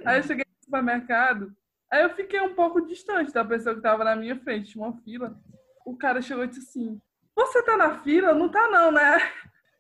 [0.05, 1.55] Aí eu cheguei no supermercado,
[1.91, 4.97] aí eu fiquei um pouco distante da pessoa que estava na minha frente, tinha uma
[5.03, 5.37] fila.
[5.85, 7.01] O cara chegou e disse assim:
[7.35, 8.35] Você tá na fila?
[8.35, 9.19] Não tá, não, né?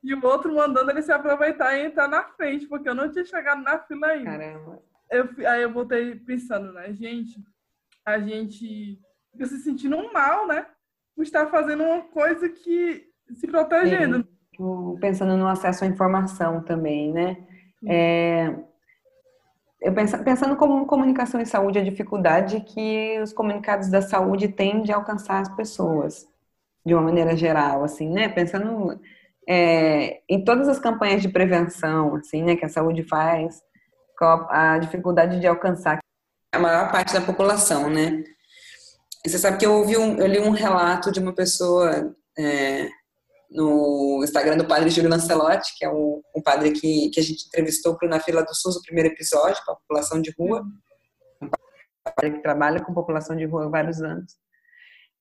[0.02, 3.24] E o outro mandando ele se aproveitar e entrar na frente, porque eu não tinha
[3.24, 4.30] chegado na fila ainda.
[4.30, 4.82] Caramba.
[5.10, 7.42] Eu, aí eu voltei pensando, né, gente,
[8.04, 9.00] a gente
[9.32, 10.66] fica se sentindo mal, né?
[11.16, 14.28] Por estar fazendo uma coisa que se protegendo.
[14.56, 17.36] Sim pensando no acesso à informação também, né?
[17.86, 18.54] É,
[19.80, 24.82] eu penso, pensando como comunicação em saúde, a dificuldade que os comunicados da saúde têm
[24.82, 26.26] de alcançar as pessoas,
[26.84, 28.28] de uma maneira geral, assim, né?
[28.28, 28.98] Pensando
[29.48, 33.62] é, em todas as campanhas de prevenção, assim, né, que a saúde faz,
[34.48, 35.98] a dificuldade de alcançar
[36.52, 38.24] a maior parte da população, né?
[39.26, 42.88] E você sabe que eu ouvi um, eu li um relato de uma pessoa é,
[43.54, 47.46] no Instagram do padre Júlio Lancelotti, que é um, um padre que, que a gente
[47.46, 50.64] entrevistou para Na Fila do SUS, o primeiro episódio, para a população de rua.
[51.40, 51.48] Um
[52.02, 54.34] padre que trabalha com população de rua há vários anos.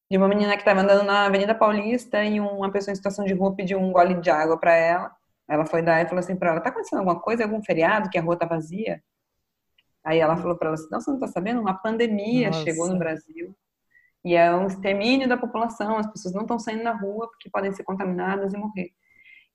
[0.10, 3.34] De uma menina que estava andando na Avenida Paulista e uma pessoa em situação de
[3.34, 5.12] rua pediu um gole de água para ela.
[5.48, 8.18] Ela foi dar e falou assim para ela: tá acontecendo alguma coisa, algum feriado que
[8.18, 9.02] a rua tá vazia?
[10.04, 11.62] Aí ela falou para ela assim: não, você não tá sabendo?
[11.62, 12.64] Uma pandemia Nossa.
[12.64, 13.56] chegou no Brasil.
[14.26, 17.72] E é um extermínio da população, as pessoas não estão saindo na rua porque podem
[17.74, 18.92] ser contaminadas e morrer.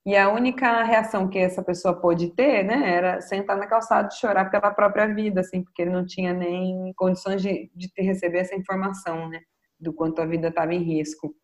[0.05, 4.17] E a única reação que essa pessoa pôde ter, né, era sentar na calçada e
[4.17, 8.55] chorar pela própria vida, assim, porque ele não tinha nem condições de, de receber essa
[8.55, 9.41] informação, né,
[9.79, 11.35] do quanto a vida estava em risco.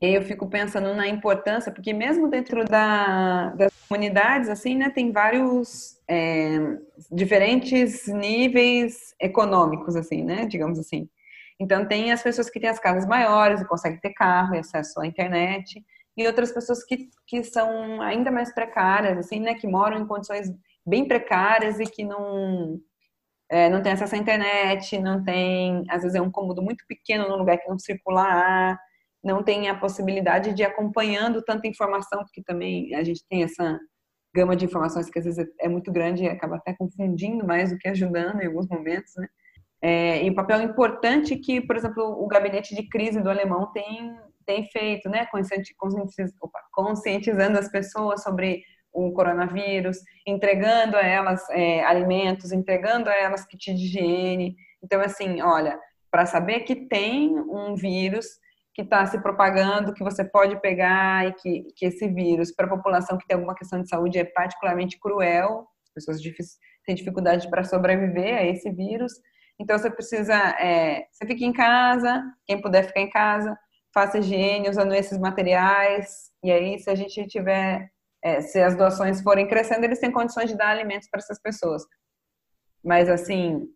[0.00, 5.12] E eu fico pensando na importância, porque mesmo dentro da, das comunidades, assim, né, tem
[5.12, 6.78] vários é,
[7.12, 11.08] diferentes níveis econômicos, assim, né, digamos assim.
[11.60, 15.00] Então, tem as pessoas que têm as casas maiores e conseguem ter carro e acesso
[15.00, 15.82] à internet,
[16.16, 20.48] e outras pessoas que, que são ainda mais precárias, assim, né, que moram em condições
[20.86, 22.78] bem precárias e que não,
[23.50, 27.28] é, não tem acesso à internet, não tem, às vezes é um cômodo muito pequeno
[27.28, 28.80] num lugar que não circula ar,
[29.22, 33.78] não tem a possibilidade de ir acompanhando tanta informação, porque também a gente tem essa
[34.34, 37.78] gama de informações que às vezes é muito grande e acaba até confundindo mais do
[37.78, 39.26] que ajudando em alguns momentos, né?
[39.86, 44.64] É, o papel importante que, por exemplo, o gabinete de crise do alemão tem, tem
[44.68, 45.26] feito, né,
[46.72, 53.74] conscientizando as pessoas sobre o coronavírus, entregando a elas é, alimentos, entregando a elas kit
[53.74, 54.56] de higiene.
[54.82, 55.78] Então, assim, olha,
[56.10, 58.24] para saber que tem um vírus
[58.72, 62.70] que está se propagando, que você pode pegar e que, que esse vírus, para a
[62.70, 66.22] população que tem alguma questão de saúde, é particularmente cruel, as pessoas
[66.86, 69.12] têm dificuldade para sobreviver a esse vírus,
[69.58, 73.56] então você precisa, é, você fica em casa, quem puder ficar em casa,
[73.92, 76.32] faça higiene usando esses materiais.
[76.42, 77.88] E aí, se a gente tiver,
[78.22, 81.84] é, se as doações forem crescendo, eles têm condições de dar alimentos para essas pessoas.
[82.84, 83.68] Mas assim,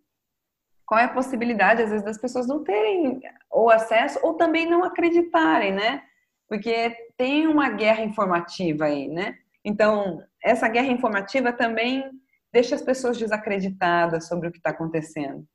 [0.85, 4.83] qual é a possibilidade, às vezes, das pessoas não terem ou acesso ou também não
[4.83, 6.03] acreditarem, né?
[6.49, 9.37] Porque tem uma guerra informativa aí, né?
[9.65, 12.11] Então, essa guerra informativa também
[12.53, 15.47] deixa as pessoas desacreditadas sobre o que está acontecendo.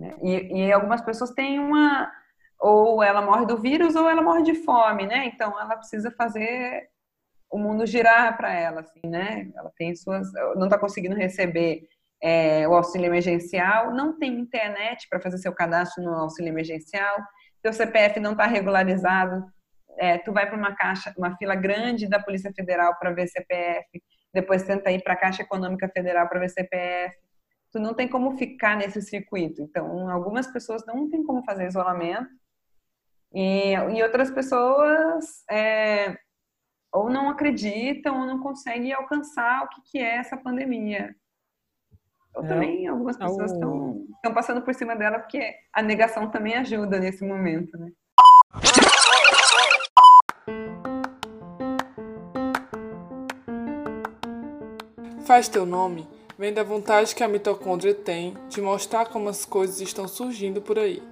[0.00, 0.16] Né?
[0.22, 2.10] E, e algumas pessoas têm uma
[2.58, 5.26] ou ela morre do vírus ou ela morre de fome, né?
[5.26, 6.88] Então ela precisa fazer
[7.50, 9.50] o mundo girar para ela, assim, né?
[9.54, 11.82] Ela tem suas, não está conseguindo receber
[12.22, 17.16] é, o auxílio emergencial, não tem internet para fazer seu cadastro no auxílio emergencial,
[17.62, 19.42] seu CPF não está regularizado,
[19.98, 23.86] é, tu vai para uma caixa, uma fila grande da Polícia Federal para ver CPF,
[24.32, 27.16] depois tenta ir para a Caixa Econômica Federal para ver CPF.
[27.72, 29.62] Tu não tem como ficar nesse circuito.
[29.62, 32.28] Então, algumas pessoas não têm como fazer isolamento
[33.32, 36.18] e, e outras pessoas é,
[36.92, 41.14] ou não acreditam ou não conseguem alcançar o que, que é essa pandemia.
[42.34, 46.28] Ou é, também algumas é pessoas estão é passando por cima dela porque a negação
[46.30, 47.92] também ajuda nesse momento, né?
[55.24, 56.08] Faz teu nome
[56.40, 60.78] vem da vontade que a mitocôndria tem de mostrar como as coisas estão surgindo por
[60.78, 61.02] aí.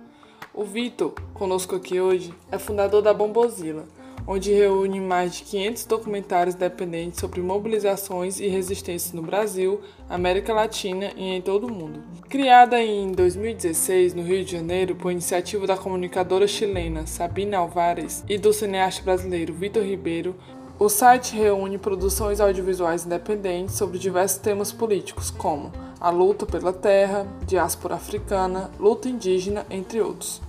[0.55, 3.85] O Vitor, conosco aqui hoje, é fundador da Bombozila,
[4.27, 11.13] onde reúne mais de 500 documentários dependentes sobre mobilizações e resistências no Brasil, América Latina
[11.15, 12.03] e em todo o mundo.
[12.27, 18.39] Criada em 2016 no Rio de Janeiro por iniciativa da comunicadora chilena Sabina Alvares e
[18.39, 20.35] do cineasta brasileiro Vitor Ribeiro,
[20.79, 27.27] o site reúne produções audiovisuais independentes sobre diversos temas políticos, como a luta pela terra,
[27.45, 30.41] diáspora africana, luta indígena, entre outros.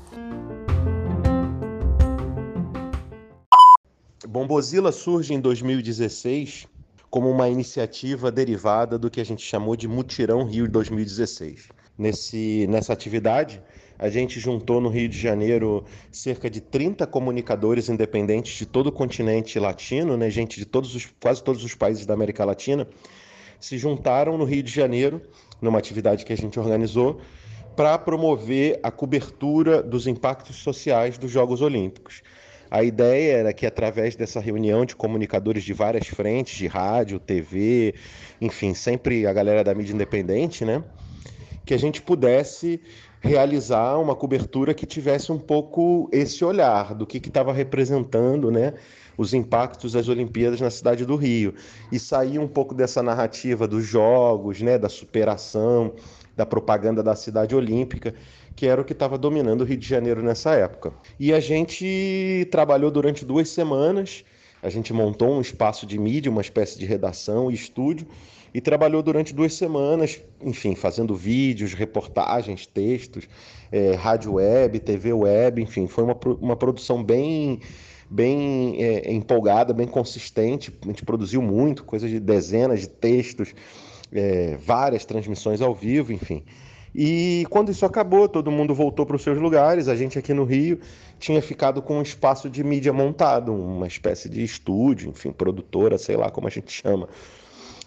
[4.28, 6.68] Bombozila surge em 2016
[7.10, 11.70] como uma iniciativa derivada do que a gente chamou de Mutirão Rio 2016.
[11.98, 13.60] Nesse, nessa atividade,
[14.00, 18.92] a gente juntou no Rio de Janeiro cerca de 30 comunicadores independentes de todo o
[18.92, 22.88] continente latino, né, gente de todos os, quase todos os países da América Latina,
[23.60, 25.22] se juntaram no Rio de Janeiro,
[25.62, 27.20] numa atividade que a gente organizou,
[27.76, 32.22] para promover a cobertura dos impactos sociais dos Jogos Olímpicos.
[32.72, 37.96] A ideia era que, através dessa reunião de comunicadores de várias frentes, de rádio, TV,
[38.40, 40.84] enfim, sempre a galera da mídia independente, né?
[41.66, 42.80] Que a gente pudesse
[43.20, 48.74] realizar uma cobertura que tivesse um pouco esse olhar do que estava representando, né?
[49.18, 51.54] Os impactos das Olimpíadas na cidade do Rio
[51.92, 54.78] e sair um pouco dessa narrativa dos jogos, né?
[54.78, 55.94] Da superação,
[56.36, 58.14] da propaganda da cidade olímpica,
[58.56, 60.94] que era o que estava dominando o Rio de Janeiro nessa época.
[61.20, 64.24] E a gente trabalhou durante duas semanas.
[64.62, 68.08] A gente montou um espaço de mídia, uma espécie de redação e estúdio,
[68.54, 73.28] e trabalhou durante duas semanas, enfim, fazendo vídeos, reportagens, textos,
[73.72, 77.60] é, rádio web, TV web, enfim, foi uma, uma produção bem
[78.10, 80.74] bem é, empolgada, bem consistente.
[80.82, 83.54] A gente produziu muito, coisa de dezenas de textos,
[84.12, 86.44] é, várias transmissões ao vivo, enfim.
[86.94, 89.88] E quando isso acabou, todo mundo voltou para os seus lugares.
[89.88, 90.80] A gente aqui no Rio
[91.20, 96.18] tinha ficado com um espaço de mídia montado, uma espécie de estúdio, enfim, produtora, sei
[96.18, 97.08] lá como a gente chama.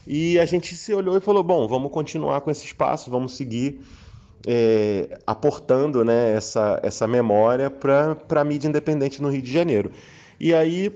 [0.07, 3.81] E a gente se olhou e falou: bom, vamos continuar com esse espaço, vamos seguir
[4.47, 9.91] é, aportando né, essa, essa memória para a mídia independente no Rio de Janeiro.
[10.41, 10.93] E aí,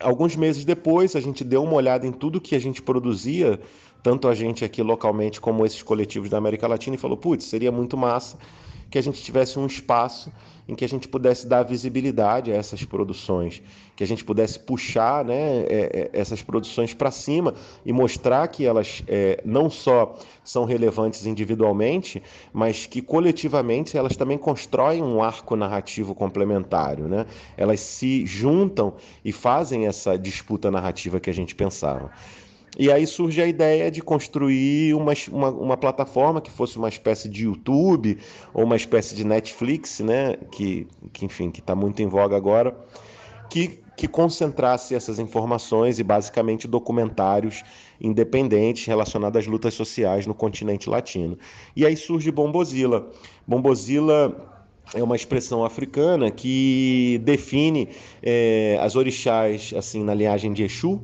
[0.00, 3.60] alguns meses depois, a gente deu uma olhada em tudo que a gente produzia,
[4.02, 7.70] tanto a gente aqui localmente como esses coletivos da América Latina, e falou: putz, seria
[7.70, 8.38] muito massa
[8.90, 10.32] que a gente tivesse um espaço
[10.68, 13.62] em que a gente pudesse dar visibilidade a essas produções,
[13.94, 18.64] que a gente pudesse puxar né, é, é, essas produções para cima e mostrar que
[18.64, 22.22] elas é, não só são relevantes individualmente,
[22.52, 27.06] mas que coletivamente elas também constroem um arco narrativo complementário.
[27.06, 27.26] Né?
[27.56, 32.10] Elas se juntam e fazem essa disputa narrativa que a gente pensava.
[32.78, 37.28] E aí surge a ideia de construir uma, uma, uma, plataforma que fosse uma espécie
[37.28, 38.18] de YouTube
[38.52, 40.36] ou uma espécie de Netflix, né?
[40.50, 42.76] Que, que enfim, que está muito em voga agora,
[43.48, 47.62] que, que concentrasse essas informações e basicamente documentários
[48.00, 51.38] independentes relacionados às lutas sociais no continente latino.
[51.76, 53.08] E aí surge Bombozila.
[53.46, 54.50] Bombozila
[54.92, 57.88] é uma expressão africana que define
[58.20, 61.00] é, as orixás assim na linhagem de Exu,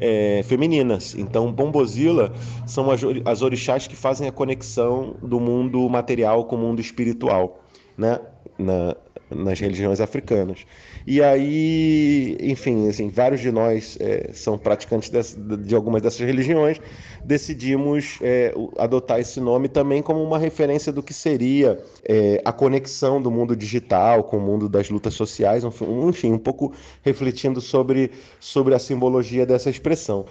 [0.00, 1.14] é, femininas.
[1.16, 2.32] Então, Bombozila
[2.66, 7.60] são as, as orixás que fazem a conexão do mundo material com o mundo espiritual,
[7.98, 8.20] né?
[8.58, 8.96] Na,
[9.30, 10.64] nas religiões africanas.
[11.06, 16.80] E aí, enfim, assim, vários de nós é, são praticantes de, de, algumas dessas religiões,
[17.24, 23.20] decidimos é, adotar esse nome também como uma referência do que seria é, a conexão
[23.20, 28.74] do mundo digital com o mundo das lutas sociais, enfim, um pouco refletindo sobre, sobre
[28.74, 30.26] a simbologia dessa expressão.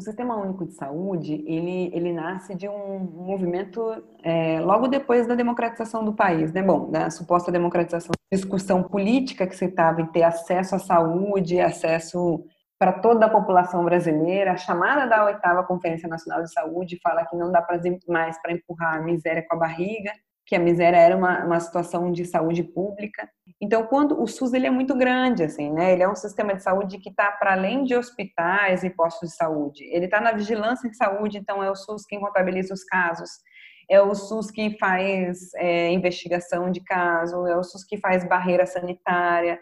[0.00, 5.34] O Sistema Único de Saúde, ele, ele nasce de um movimento é, logo depois da
[5.34, 6.62] democratização do país, né?
[6.62, 12.42] Bom, da suposta democratização, discussão política que se estava em ter acesso à saúde, acesso
[12.78, 14.52] para toda a população brasileira.
[14.52, 18.52] A chamada da oitava Conferência Nacional de Saúde fala que não dá para mais para
[18.52, 20.12] empurrar a miséria com a barriga,
[20.50, 23.30] que a miséria era uma, uma situação de saúde pública.
[23.60, 25.92] Então, quando o SUS ele é muito grande, assim, né?
[25.92, 29.36] Ele é um sistema de saúde que está para além de hospitais e postos de
[29.36, 29.84] saúde.
[29.84, 33.30] Ele está na vigilância em saúde, então é o SUS quem contabiliza os casos,
[33.88, 38.66] é o SUS que faz é, investigação de caso, é o SUS que faz barreira
[38.66, 39.56] sanitária.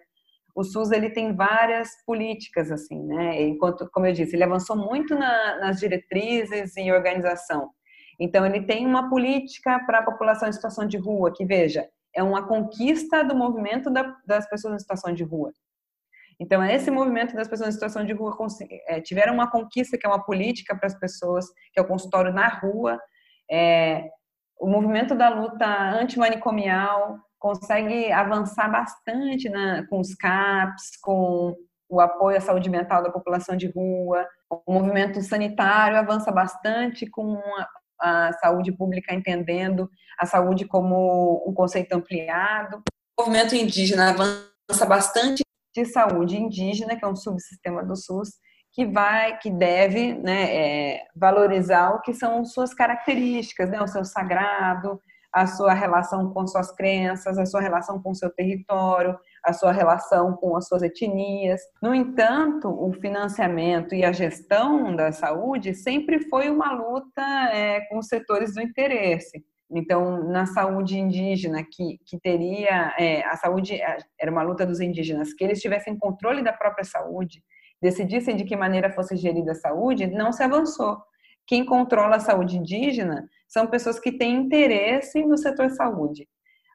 [0.56, 3.42] O SUS ele tem várias políticas, assim, né?
[3.42, 7.72] Enquanto, como eu disse, ele avançou muito na, nas diretrizes e organização
[8.18, 12.22] então, ele tem uma política para a população em situação de rua, que, veja, é
[12.22, 13.90] uma conquista do movimento
[14.26, 15.52] das pessoas em situação de rua.
[16.40, 18.36] Então, esse movimento das pessoas em situação de rua
[18.86, 22.32] é, tiveram uma conquista, que é uma política para as pessoas, que é o consultório
[22.32, 22.98] na rua,
[23.50, 24.08] é,
[24.60, 31.56] o movimento da luta antimanicomial consegue avançar bastante na, com os CAPs, com
[31.88, 34.26] o apoio à saúde mental da população de rua.
[34.66, 37.40] O movimento sanitário avança bastante com
[38.00, 42.82] a saúde pública entendendo a saúde como um conceito ampliado.
[43.18, 45.42] O movimento indígena avança bastante
[45.74, 48.30] de saúde indígena, que é um subsistema do SUS,
[48.72, 54.04] que vai, que deve né, é, valorizar o que são suas características, né, o seu
[54.04, 55.00] sagrado,
[55.32, 59.72] a sua relação com suas crenças, a sua relação com o seu território, a sua
[59.72, 61.60] relação com as suas etnias.
[61.82, 67.22] No entanto, o financiamento e a gestão da saúde sempre foi uma luta
[67.52, 69.44] é, com os setores do interesse.
[69.70, 74.80] Então, na saúde indígena, que, que teria é, a saúde, é, era uma luta dos
[74.80, 77.42] indígenas, que eles tivessem controle da própria saúde,
[77.80, 80.96] decidissem de que maneira fosse gerida a saúde, não se avançou.
[81.46, 86.26] Quem controla a saúde indígena são pessoas que têm interesse no setor saúde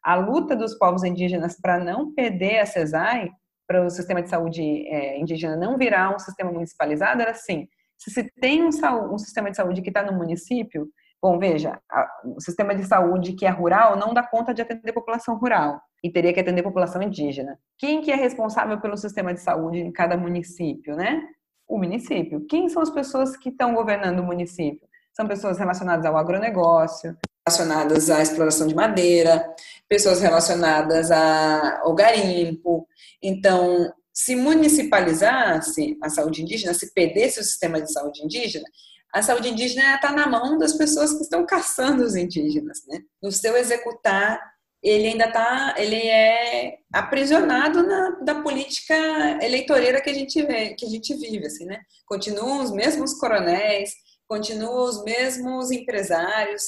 [0.03, 3.31] a luta dos povos indígenas para não perder a CESAI,
[3.67, 8.11] para o sistema de saúde é, indígena não virar um sistema municipalizado, era assim: se
[8.11, 8.69] se tem um,
[9.11, 10.87] um sistema de saúde que está no município,
[11.21, 14.89] bom, veja, a, o sistema de saúde que é rural não dá conta de atender
[14.89, 17.57] a população rural e teria que atender a população indígena.
[17.77, 21.25] Quem que é responsável pelo sistema de saúde em cada município, né?
[21.65, 22.45] O município.
[22.47, 24.85] Quem são as pessoas que estão governando o município?
[25.13, 27.15] São pessoas relacionadas ao agronegócio,
[27.47, 29.45] relacionadas à exploração de madeira,
[29.88, 32.88] pessoas relacionadas ao garimpo.
[33.21, 38.65] Então, se municipalizasse a saúde indígena, se perdesse o sistema de saúde indígena,
[39.13, 42.99] a saúde indígena está na mão das pessoas que estão caçando os indígenas, né?
[43.21, 44.39] No seu executar,
[44.82, 48.95] ele ainda está, ele é aprisionado na da política
[49.41, 51.79] eleitoreira que a gente vê, que a gente vive, assim, né?
[52.06, 53.91] Continuam os mesmos coronéis,
[54.27, 56.63] continuam os mesmos empresários,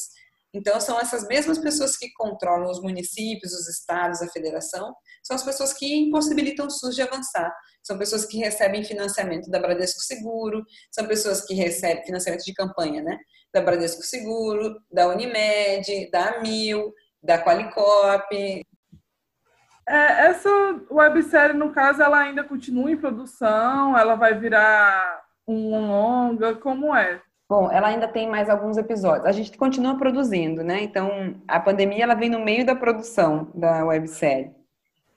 [0.56, 5.44] então, são essas mesmas pessoas que controlam os municípios, os estados, a federação, são as
[5.44, 7.54] pessoas que impossibilitam o SUS de avançar.
[7.84, 13.04] São pessoas que recebem financiamento da Bradesco Seguro, são pessoas que recebem financiamento de campanha,
[13.04, 13.18] né?
[13.54, 18.64] Da Bradesco Seguro, da Unimed, da Amil, da Qualicop.
[19.88, 20.50] É, essa
[20.90, 23.98] websérie, no caso, ela ainda continua em produção?
[23.98, 26.56] Ela vai virar um longa?
[26.56, 27.22] Como é?
[27.48, 29.28] Bom, ela ainda tem mais alguns episódios.
[29.28, 30.82] A gente continua produzindo, né?
[30.82, 34.52] Então, a pandemia ela vem no meio da produção da websérie.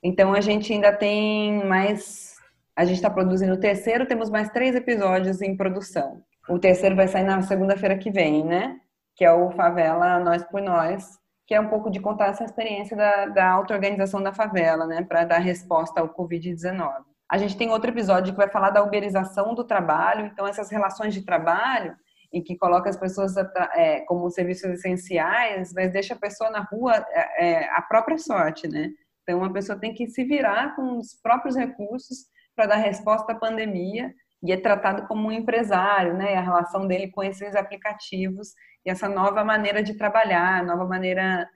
[0.03, 2.37] Então, a gente ainda tem mais.
[2.77, 6.23] A gente está produzindo o terceiro, temos mais três episódios em produção.
[6.49, 8.79] O terceiro vai sair na segunda-feira que vem, né?
[9.17, 12.97] Que é o Favela Nós por Nós, que é um pouco de contar essa experiência
[12.97, 15.03] da, da auto-organização da favela, né?
[15.03, 16.93] Para dar resposta ao Covid-19.
[17.29, 21.13] A gente tem outro episódio que vai falar da uberização do trabalho, então essas relações
[21.15, 21.97] de trabalho
[22.33, 23.35] e que coloca as pessoas
[23.75, 28.69] é, como serviços essenciais, mas deixa a pessoa na rua é, é, a própria sorte,
[28.69, 28.91] né?
[29.23, 33.37] Então, a pessoa tem que se virar com os próprios recursos para dar resposta à
[33.37, 36.35] pandemia e é tratado como um empresário, né?
[36.35, 38.53] A relação dele com esses aplicativos
[38.85, 41.49] e essa nova maneira de trabalhar, nova maneira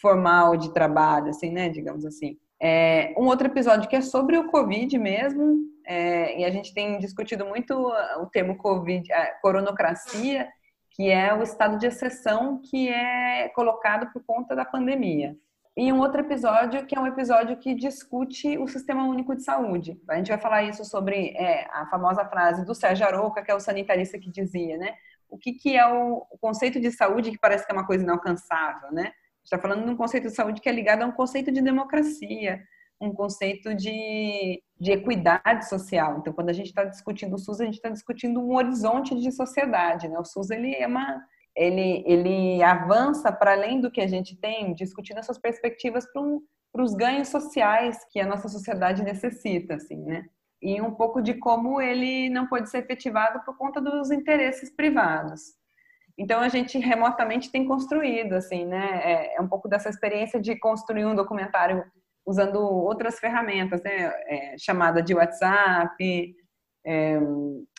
[0.00, 1.68] formal de trabalho, assim, né?
[1.68, 2.38] Digamos assim.
[2.60, 6.98] É, um outro episódio que é sobre o Covid mesmo, é, e a gente tem
[6.98, 9.08] discutido muito o termo Covid,
[9.40, 10.48] coronocracia,
[10.90, 15.36] que é o estado de exceção que é colocado por conta da pandemia.
[15.76, 20.00] E um outro episódio que é um episódio que discute o Sistema Único de Saúde.
[20.08, 23.54] A gente vai falar isso sobre é, a famosa frase do Sérgio Aroca, que é
[23.54, 24.94] o sanitarista que dizia, né?
[25.28, 28.04] O que, que é o, o conceito de saúde que parece que é uma coisa
[28.04, 29.12] inalcançável, né?
[29.44, 32.62] está falando de um conceito de saúde que é ligado a um conceito de democracia,
[33.00, 36.18] um conceito de de equidade social.
[36.18, 39.30] Então, quando a gente está discutindo o SUS, a gente está discutindo um horizonte de
[39.30, 40.08] sociedade.
[40.08, 40.18] Né?
[40.18, 41.22] O SUS ele é uma,
[41.56, 46.94] ele, ele avança para além do que a gente tem, discutindo essas perspectivas para os
[46.94, 50.26] ganhos sociais que a nossa sociedade necessita, assim, né?
[50.60, 55.42] E um pouco de como ele não pode ser efetivado por conta dos interesses privados.
[56.16, 59.00] Então a gente remotamente tem construído, assim, né?
[59.04, 61.84] É, é um pouco dessa experiência de construir um documentário
[62.26, 64.12] usando outras ferramentas, né?
[64.26, 66.34] É, chamada de WhatsApp,
[66.86, 67.18] é,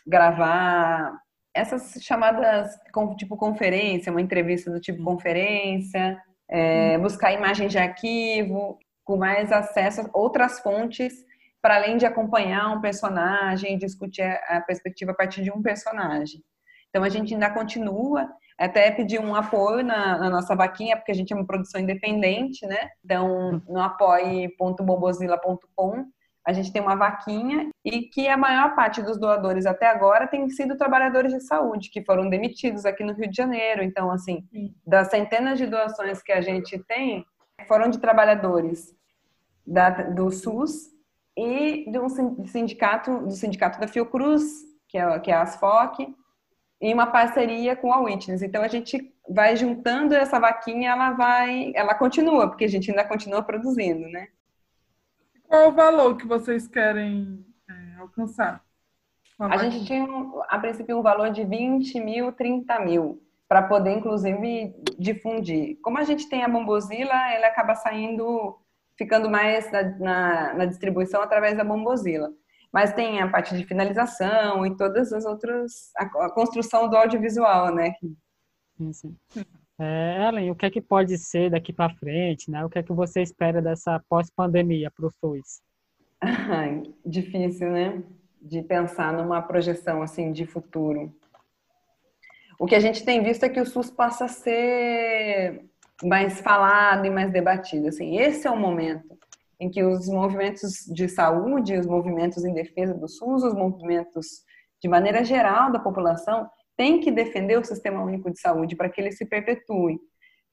[0.06, 1.18] gravar
[1.54, 2.76] essas chamadas
[3.18, 10.02] tipo conferência, uma entrevista do tipo conferência, é, buscar imagens de arquivo, com mais acesso
[10.02, 11.14] a outras fontes,
[11.62, 16.44] para além de acompanhar um personagem, discutir a perspectiva a partir de um personagem.
[16.90, 21.16] Então a gente ainda continua, até pedir um apoio na, na, nossa vaquinha, porque a
[21.16, 22.90] gente é uma produção independente, né?
[23.04, 26.06] Então, no apoie.bombozila.com,
[26.46, 30.48] a gente tem uma vaquinha e que a maior parte dos doadores até agora tem
[30.50, 33.84] sido trabalhadores de saúde que foram demitidos aqui no Rio de Janeiro.
[33.84, 34.48] Então, assim,
[34.86, 37.26] das centenas de doações que a gente tem,
[37.68, 38.96] foram de trabalhadores
[39.66, 40.94] da, do SUS
[41.36, 42.10] e de um
[42.46, 44.44] sindicato, do sindicato da Fiocruz,
[44.88, 46.16] que é, que é a ASFOC,
[46.86, 48.44] em uma parceria com a Witness.
[48.44, 53.04] Então a gente vai juntando essa vaquinha, ela vai, ela continua, porque a gente ainda
[53.04, 54.28] continua produzindo, né?
[55.48, 58.64] Qual o valor que vocês querem é, alcançar?
[59.40, 60.08] A gente tinha,
[60.48, 65.80] a princípio, um valor de 20 mil, 30 mil, para poder, inclusive, difundir.
[65.82, 68.60] Como a gente tem a Bombozila, ele acaba saindo,
[68.96, 72.32] ficando mais na, na, na distribuição através da Bombozila
[72.76, 77.74] mas tem a parte de finalização e todas as outras, a, a construção do audiovisual,
[77.74, 77.94] né?
[78.78, 79.16] Sim, sim.
[79.80, 82.66] É, Ellen, o que é que pode ser daqui para frente, né?
[82.66, 85.62] O que é que você espera dessa pós-pandemia para o SUS?
[87.06, 88.04] Difícil, né?
[88.42, 91.16] De pensar numa projeção assim de futuro.
[92.60, 95.64] O que a gente tem visto é que o SUS passa a ser
[96.04, 97.88] mais falado e mais debatido.
[97.88, 99.16] Assim, esse é o momento
[99.60, 104.44] em que os movimentos de saúde, os movimentos em defesa do SUS, os movimentos
[104.82, 109.00] de maneira geral da população têm que defender o sistema único de saúde para que
[109.00, 110.00] ele se perpetue.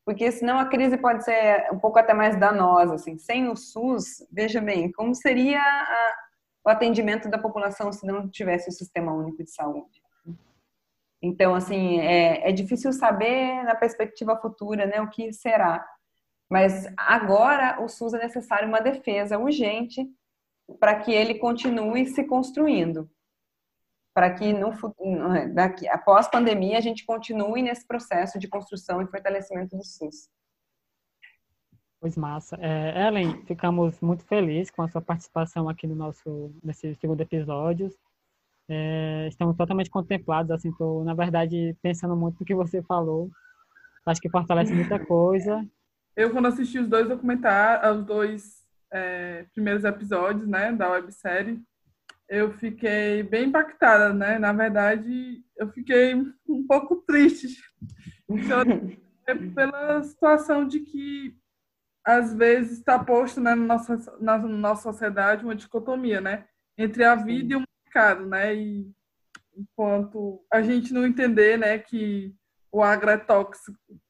[0.04, 3.18] Porque senão a crise pode ser um pouco até mais danosa, assim.
[3.18, 6.14] Sem o SUS, veja bem, como seria a,
[6.66, 10.02] o atendimento da população se não tivesse o sistema único de saúde?
[11.22, 15.86] Então, assim, é, é difícil saber na perspectiva futura, né, o que será.
[16.52, 20.06] Mas agora o SUS é necessário uma defesa urgente
[20.78, 23.10] para que ele continue se construindo.
[24.14, 24.70] Para que no
[25.54, 30.28] daqui, após pandemia a gente continue nesse processo de construção e fortalecimento do SUS.
[31.98, 32.58] Pois massa.
[32.60, 37.88] É, Ellen, ficamos muito felizes com a sua participação aqui no nosso nesse segundo episódio.
[38.68, 43.30] É, estamos totalmente contemplados, assim, estou, na verdade, pensando muito no que você falou.
[44.04, 45.66] Acho que fortalece muita coisa
[46.16, 51.62] eu, quando assisti os dois documentários, os dois é, primeiros episódios, né, da websérie,
[52.28, 54.38] eu fiquei bem impactada, né?
[54.38, 56.14] Na verdade, eu fiquei
[56.48, 57.48] um pouco triste
[59.54, 61.36] pela situação de que
[62.04, 66.46] às vezes está posto né, na, nossa, na nossa sociedade uma dicotomia, né?
[66.78, 68.54] Entre a vida e o mercado, né?
[68.54, 68.90] E
[69.54, 72.34] enquanto a gente não entender, né, que
[72.72, 74.01] o agrotóxico é,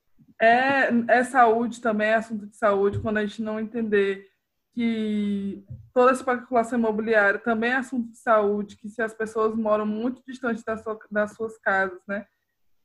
[0.46, 4.28] é saúde também, é assunto de saúde, quando a gente não entender
[4.74, 9.86] que toda essa especulação imobiliária também é assunto de saúde, que se as pessoas moram
[9.86, 12.26] muito distante das, sua, das suas casas, né,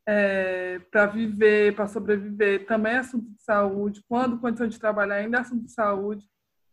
[0.06, 5.38] é, para viver, para sobreviver, também é assunto de saúde, quando condição de trabalhar ainda
[5.38, 6.26] é assunto de saúde.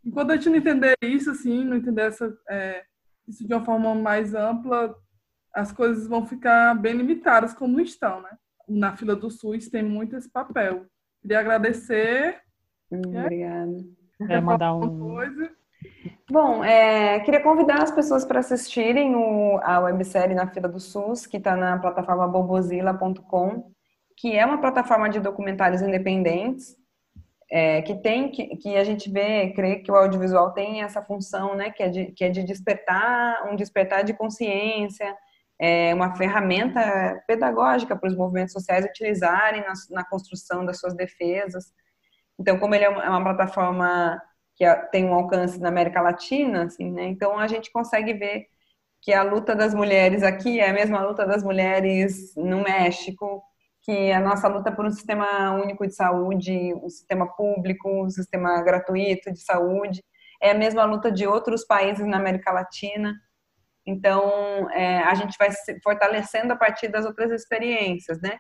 [0.04, 2.86] Enquanto a gente não entender isso, assim, não entender essa, é,
[3.28, 4.96] isso de uma forma mais ampla,
[5.54, 8.38] as coisas vão ficar bem limitadas como estão, né?
[8.68, 10.86] Na fila do SUS tem muito esse papel.
[11.22, 12.40] Queria agradecer.
[12.92, 13.78] Hum, obrigada.
[14.30, 15.00] É, mandar um...
[15.00, 15.52] Coisa.
[16.30, 21.26] Bom, é, queria convidar as pessoas para assistirem o, a websérie Na Fila do SUS,
[21.26, 23.72] que está na plataforma bobozila.com,
[24.18, 26.76] que é uma plataforma de documentários independentes,
[27.52, 31.56] é, que tem, que, que a gente vê, crê que o audiovisual tem essa função,
[31.56, 35.16] né, que é de, que é de despertar, um despertar de consciência,
[35.60, 41.66] é uma ferramenta pedagógica para os movimentos sociais utilizarem na, na, construção das suas defesas.
[42.40, 44.22] Então, como ele é uma, é uma plataforma
[44.56, 47.06] que tem um alcance na América Latina, assim, né?
[47.06, 48.48] Então a gente consegue ver
[49.02, 53.44] que a luta das mulheres aqui é a mesma luta das mulheres no México,
[53.84, 58.62] que a nossa luta por um sistema único de saúde, um sistema público, um sistema
[58.64, 60.04] gratuito de saúde,
[60.42, 63.14] é a mesma luta de outros países na América Latina.
[63.86, 68.38] Então, é, a gente vai se fortalecendo a partir das outras experiências, né?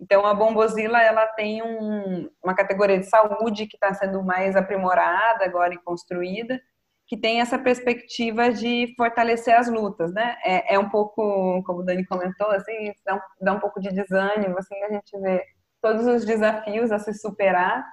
[0.00, 5.44] Então, a Bombozila, ela tem um, uma categoria de saúde que está sendo mais aprimorada
[5.44, 6.60] agora e construída,
[7.06, 10.36] que tem essa perspectiva de fortalecer as lutas, né?
[10.44, 13.90] É, é um pouco, como o Dani comentou, assim, dá um, dá um pouco de
[13.90, 15.44] desânimo, assim, a gente vê
[15.82, 17.84] todos os desafios a se superar,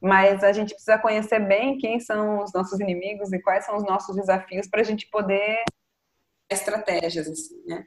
[0.00, 3.84] mas a gente precisa conhecer bem quem são os nossos inimigos e quais são os
[3.84, 5.62] nossos desafios para a gente poder
[6.50, 7.84] estratégias, assim, né?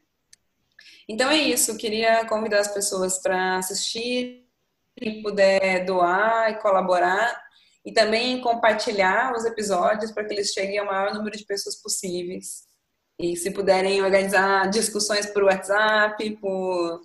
[1.07, 4.47] Então é isso, queria convidar as pessoas para assistir,
[4.95, 7.41] quem puder doar e colaborar,
[7.85, 12.67] e também compartilhar os episódios para que eles cheguem ao maior número de pessoas possíveis.
[13.17, 17.01] E se puderem organizar discussões por WhatsApp, por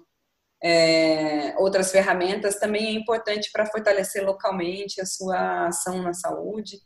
[0.62, 6.80] é, outras ferramentas, também é importante para fortalecer localmente a sua ação na saúde,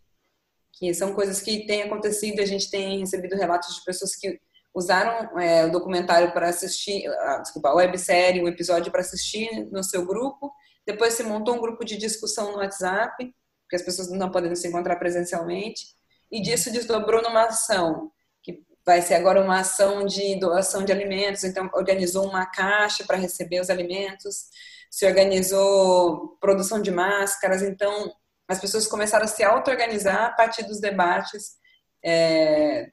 [0.72, 4.40] que são coisas que têm acontecido, a gente tem recebido relatos de pessoas que
[4.78, 9.82] usaram é, o documentário para assistir, ah, desculpa, a websérie, o episódio para assistir no
[9.82, 10.52] seu grupo,
[10.86, 14.68] depois se montou um grupo de discussão no WhatsApp, porque as pessoas não podem se
[14.68, 15.84] encontrar presencialmente,
[16.30, 18.10] e disso desdobrou numa ação,
[18.42, 23.16] que vai ser agora uma ação de doação de alimentos, então organizou uma caixa para
[23.16, 24.44] receber os alimentos,
[24.90, 28.10] se organizou produção de máscaras, então
[28.48, 31.58] as pessoas começaram a se auto-organizar a partir dos debates
[32.02, 32.90] é,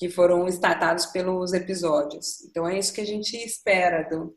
[0.00, 2.42] que foram estatados pelos episódios.
[2.46, 4.34] Então é isso que a gente espera do,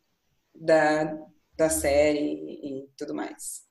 [0.54, 1.18] da,
[1.56, 3.64] da série e tudo mais.